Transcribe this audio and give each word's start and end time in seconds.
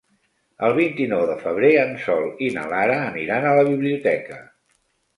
El 0.67 0.71
vint-i-nou 0.77 1.25
de 1.33 1.35
febrer 1.43 1.71
en 1.83 1.95
Sol 2.07 2.27
i 2.49 2.51
na 2.57 2.65
Lara 2.75 2.99
aniran 3.13 3.49
a 3.51 3.55
la 3.63 3.71
biblioteca. 3.73 4.45